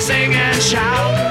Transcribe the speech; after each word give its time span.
sing 0.00 0.32
and 0.34 0.62
shout. 0.62 1.27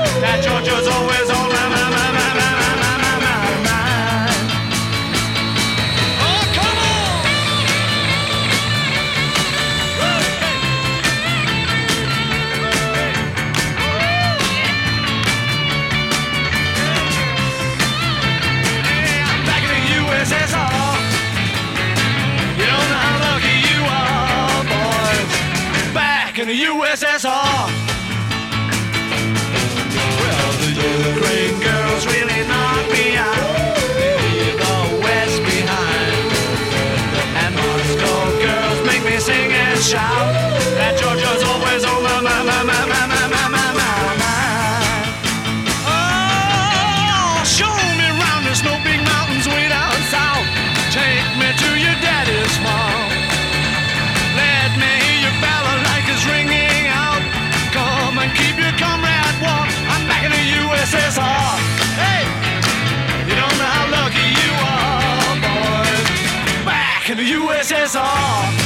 is 67.87 67.95
all. 67.95 68.56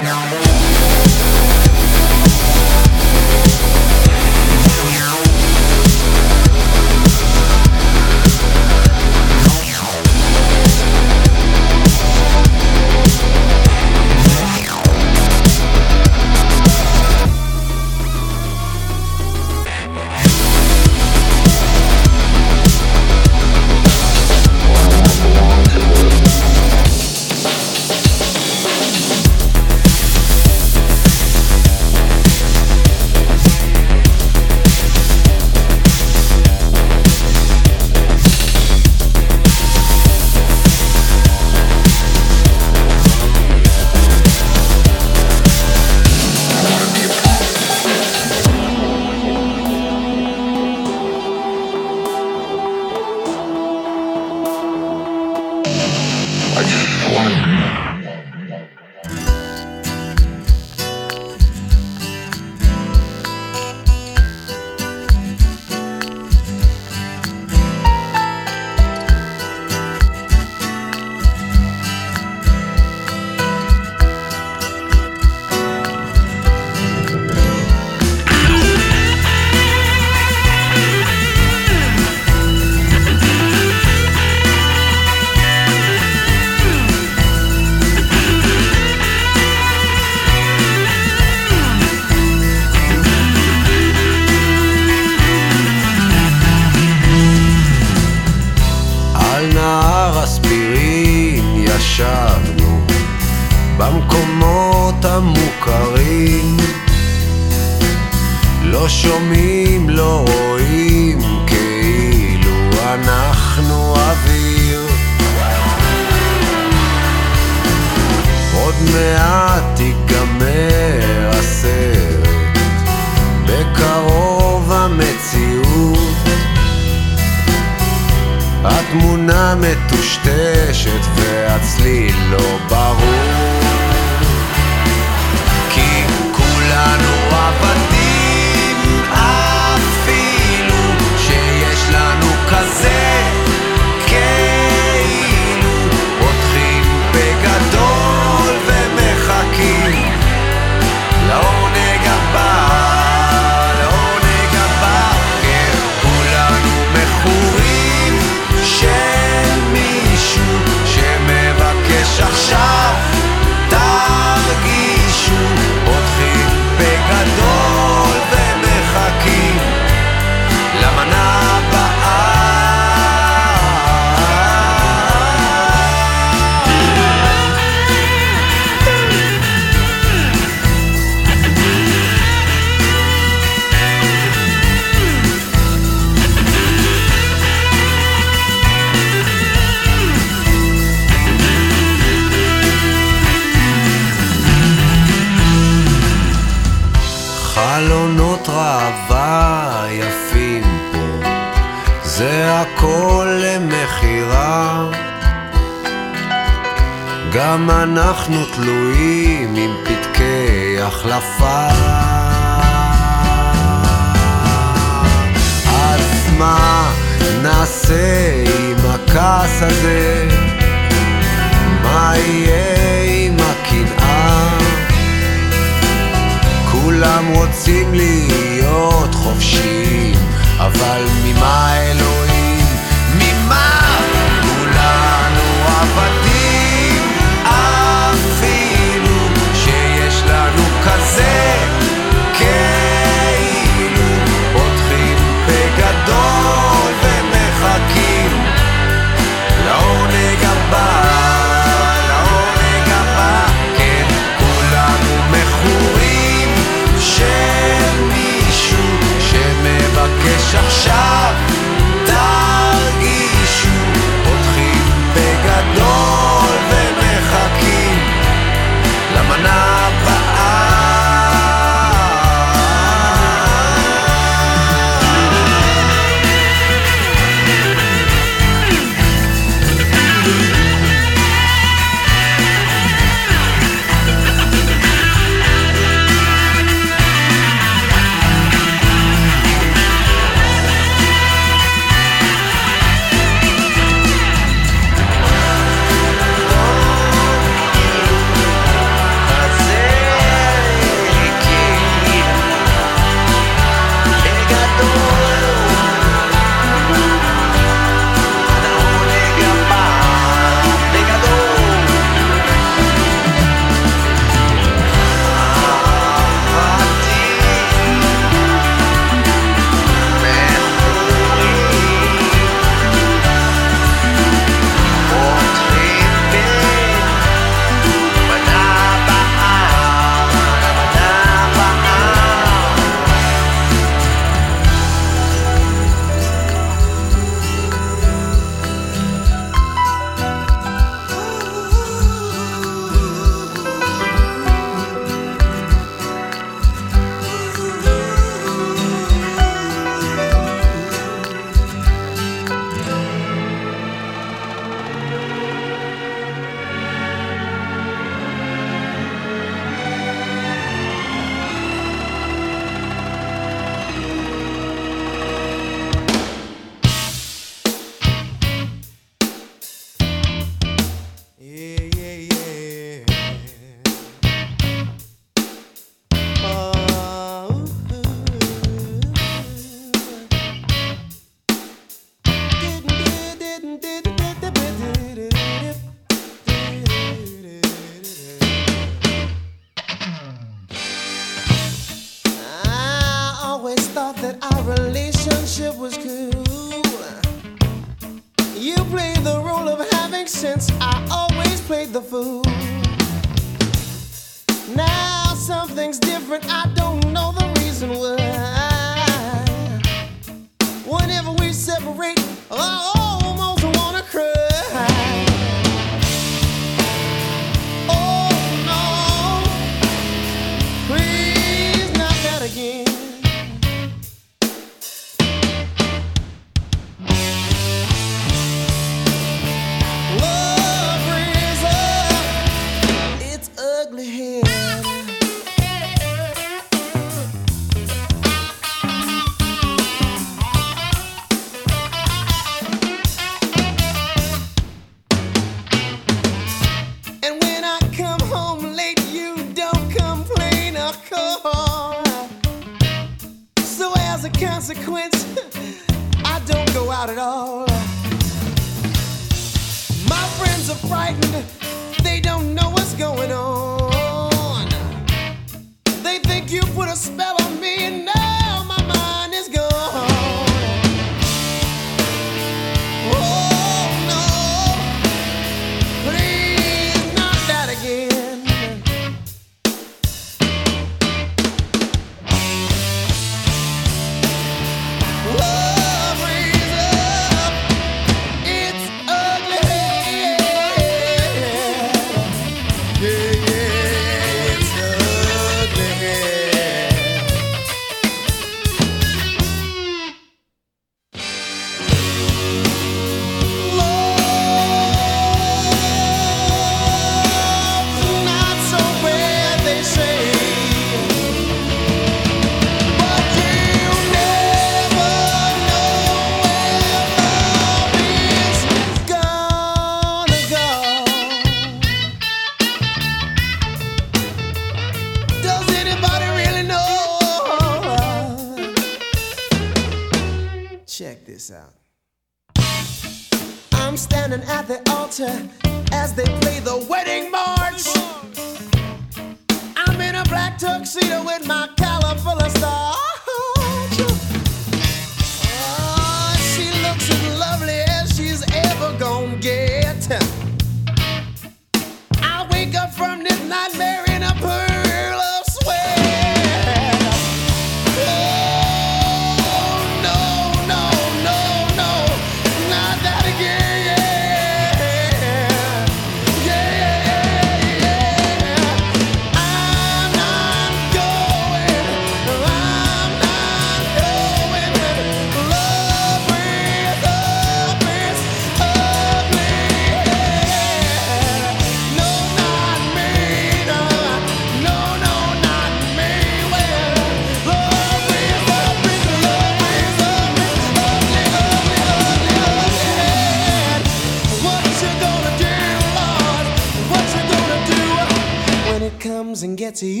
and 599.42 599.56
get 599.56 599.74
to 599.76 599.86
you. 599.86 600.00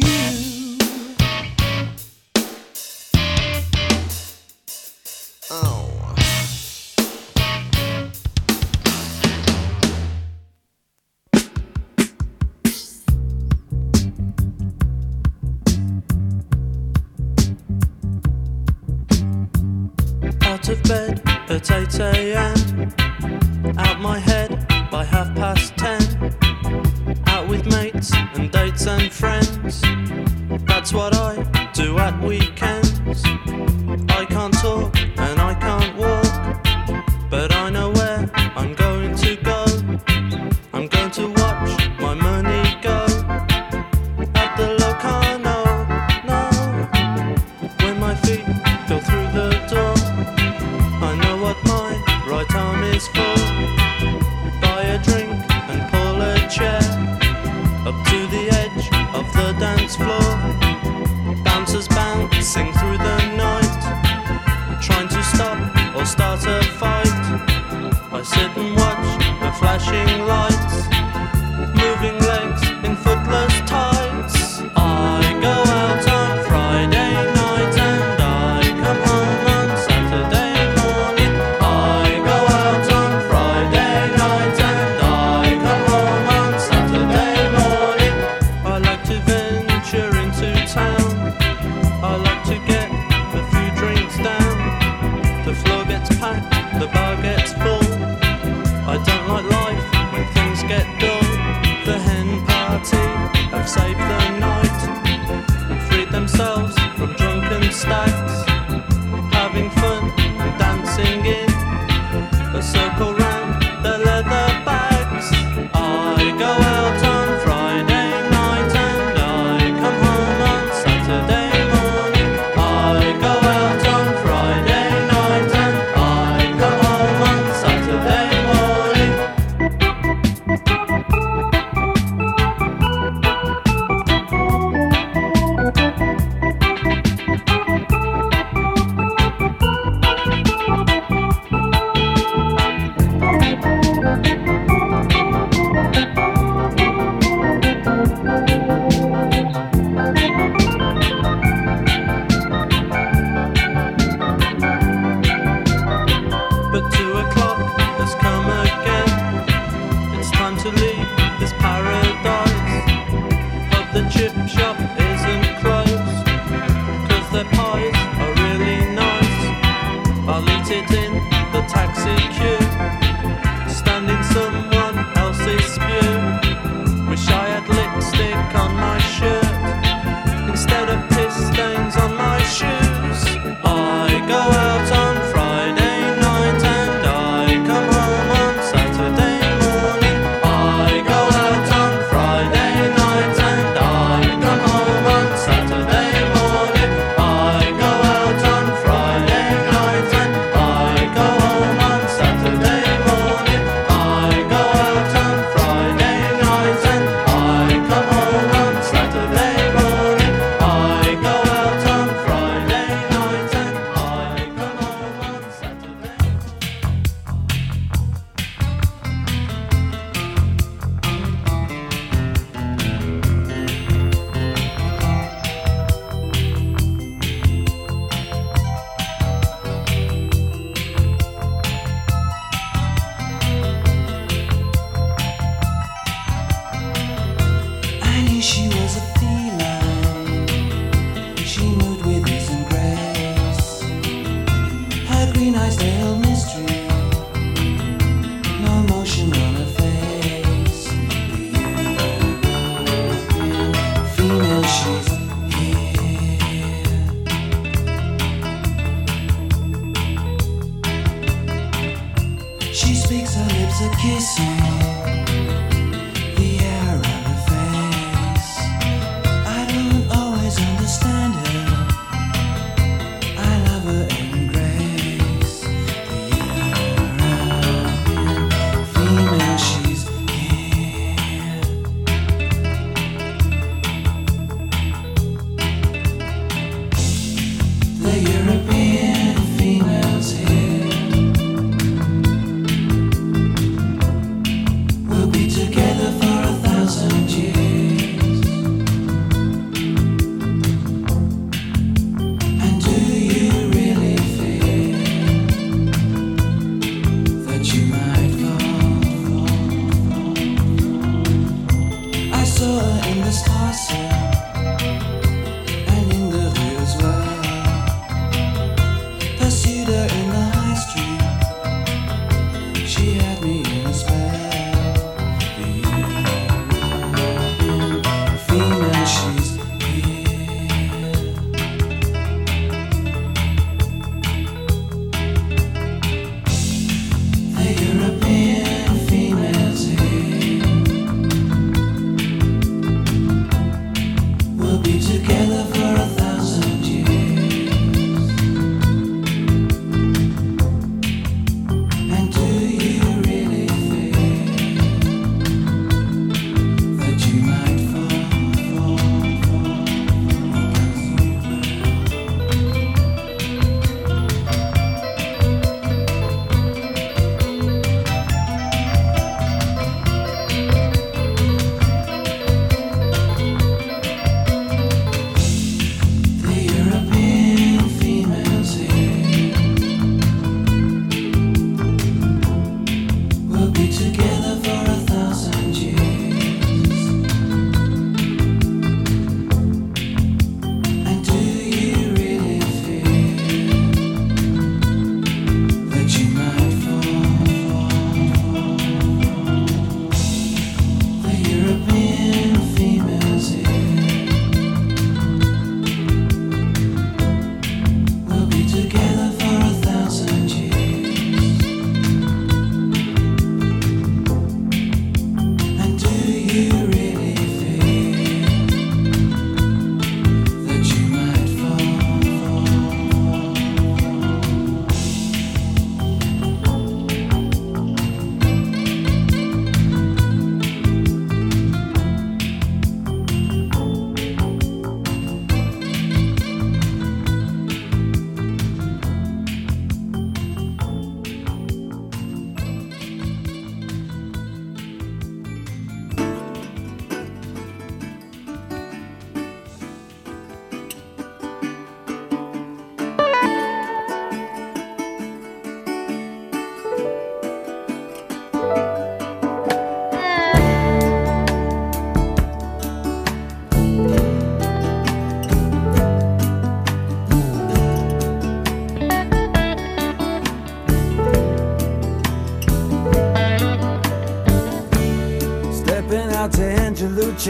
Out 20.42 20.68
of 20.68 20.82
bed, 20.82 21.22
potato 21.46 22.29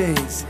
DJs. 0.01 0.50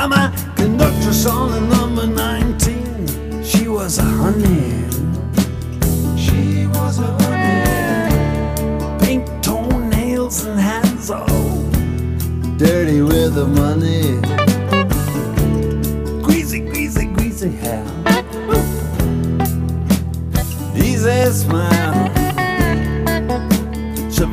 Dama, 0.00 0.32
conductress 0.54 1.26
on 1.26 1.50
the 1.50 1.60
number 1.76 2.06
19. 2.06 3.42
She 3.42 3.66
was 3.66 3.98
a 3.98 4.04
honey. 4.04 4.86
She 6.16 6.68
was 6.68 7.00
a 7.00 7.10
honey. 7.22 9.00
Pink 9.04 9.26
toenails 9.42 10.44
and 10.44 10.60
hands, 10.60 11.10
oh, 11.12 11.68
dirty 12.58 13.02
with 13.02 13.34
the 13.34 13.48
money. 13.48 14.20
Greasy, 16.22 16.60
greasy, 16.60 17.06
greasy 17.06 17.50
hair. 17.50 17.84
Easy 20.76 21.24
smile. 21.32 22.08
She 24.12 24.24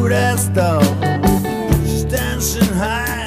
would. 0.00 0.12
She's 1.84 2.04
dancing 2.04 2.74
high. 2.74 3.19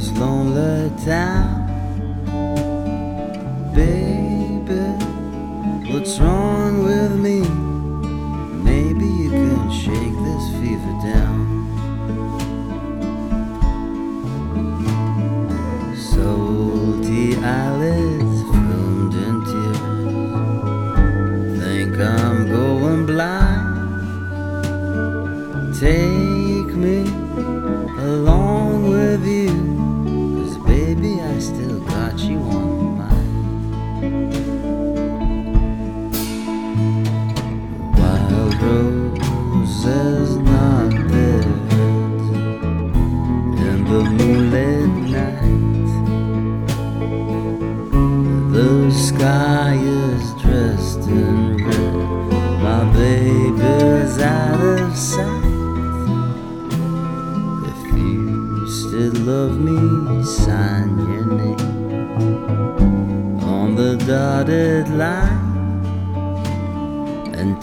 This 0.00 0.12
lonely 0.18 0.90
town. 1.04 1.66
Baby, 3.74 4.80
what's 5.92 6.18
wrong 6.18 6.49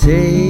and 0.10 0.47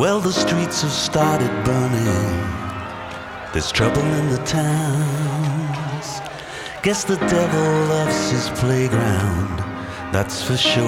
Well, 0.00 0.18
the 0.18 0.32
streets 0.32 0.80
have 0.80 0.92
started 0.92 1.52
burning. 1.62 2.40
There's 3.52 3.70
trouble 3.70 4.00
in 4.00 4.30
the 4.30 4.42
towns. 4.46 6.22
Guess 6.82 7.04
the 7.04 7.16
devil 7.16 7.70
loves 7.94 8.30
his 8.30 8.48
playground, 8.58 9.58
that's 10.10 10.42
for 10.42 10.56
sure. 10.56 10.86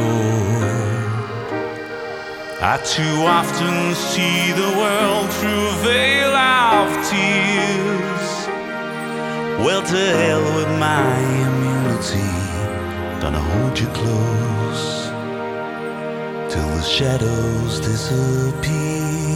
I 2.63 2.81
too 2.83 3.17
often 3.29 3.95
see 3.95 4.51
the 4.53 4.73
world 4.81 5.29
through 5.39 5.67
a 5.69 5.77
veil 5.85 6.35
of 6.35 6.89
tears. 7.11 8.31
Well, 9.63 9.83
to 9.83 10.05
hell 10.23 10.45
with 10.57 10.73
my 10.81 11.05
immunity. 11.49 12.31
Gonna 13.21 13.41
hold 13.41 13.79
you 13.79 13.89
close 13.89 14.92
till 16.53 16.69
the 16.69 16.83
shadows 16.83 17.81
disappear. 17.81 19.32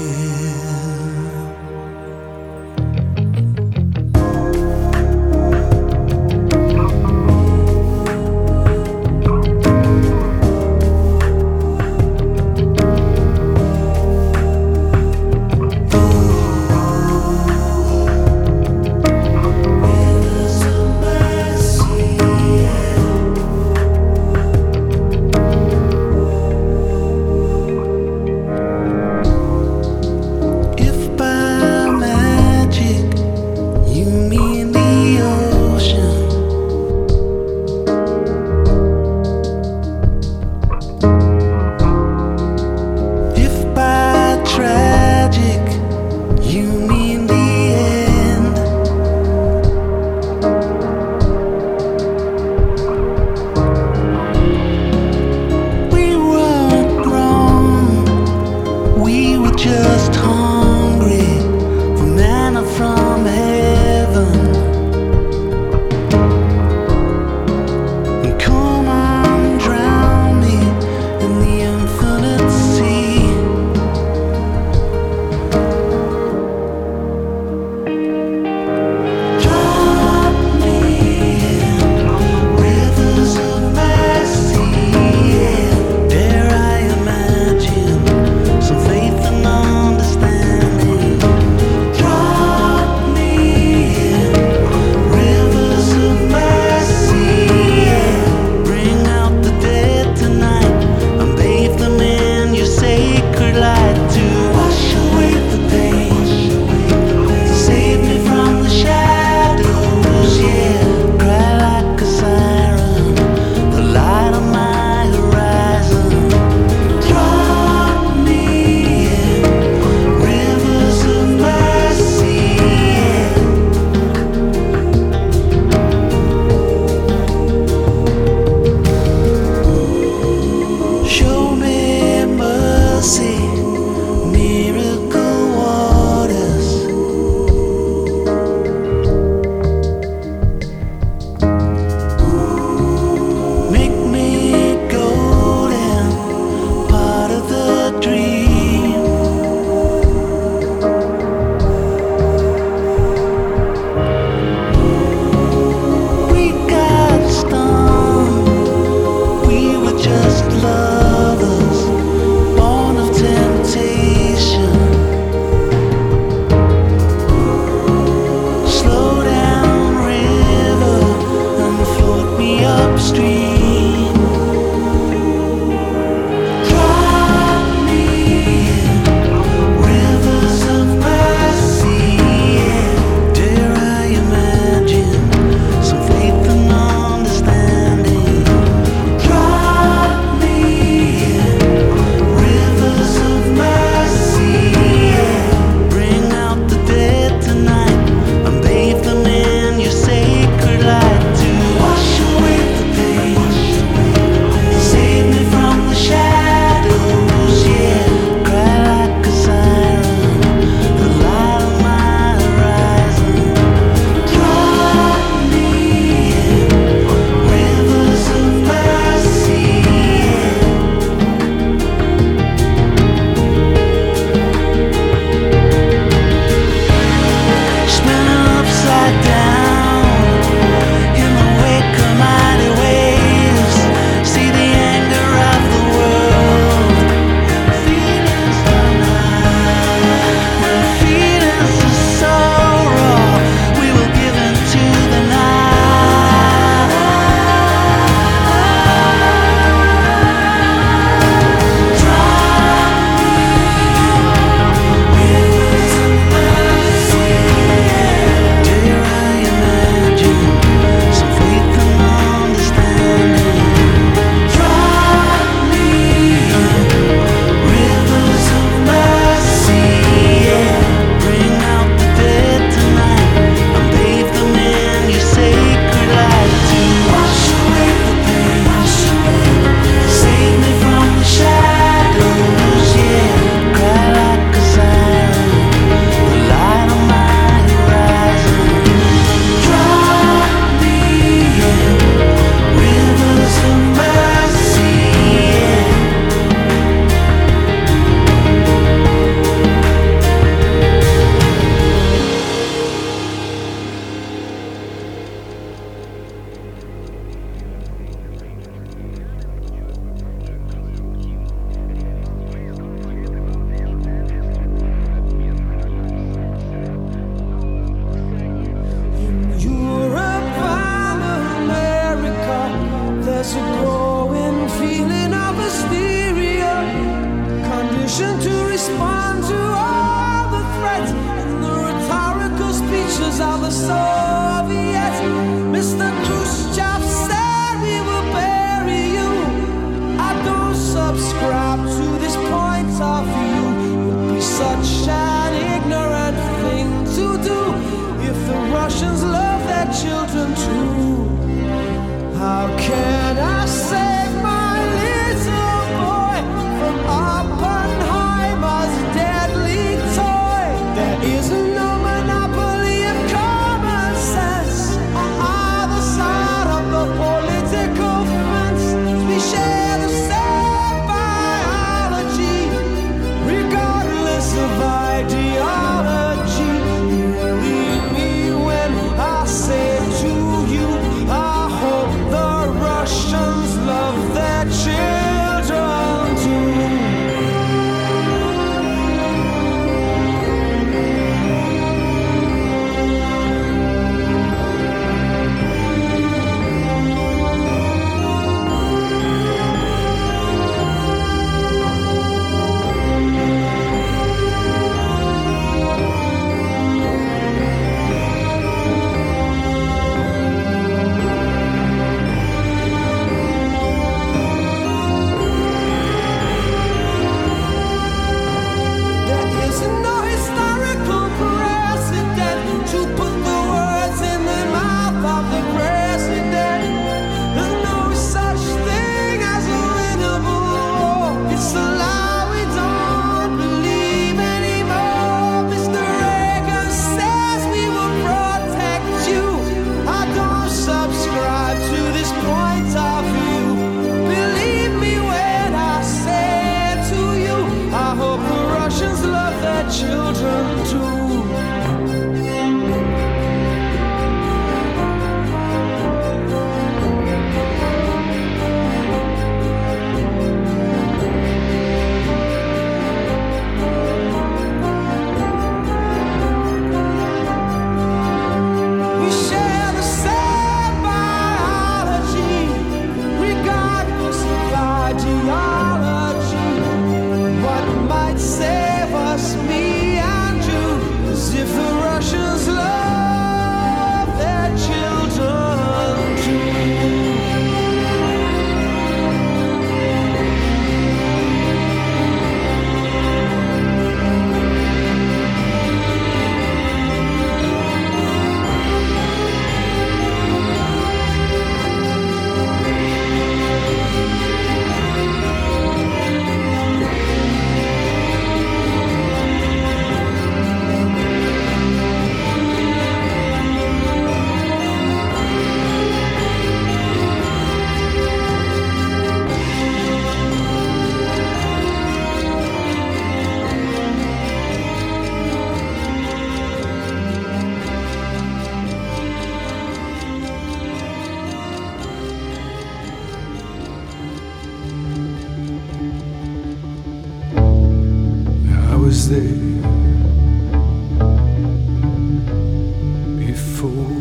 Before 543.76 544.15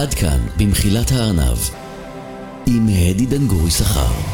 עד 0.00 0.14
כאן, 0.14 0.40
במחילת 0.56 1.12
הארנב, 1.12 1.58
עם 2.66 2.88
הדי 2.88 3.26
דנגורי 3.26 3.70
שכר. 3.70 4.29